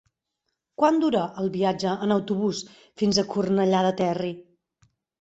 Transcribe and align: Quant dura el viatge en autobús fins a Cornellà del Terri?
Quant 0.81 0.97
dura 1.03 1.25
el 1.43 1.51
viatge 1.59 1.95
en 2.07 2.15
autobús 2.17 2.65
fins 3.03 3.23
a 3.23 3.29
Cornellà 3.37 3.87
del 3.91 3.97
Terri? 4.05 4.37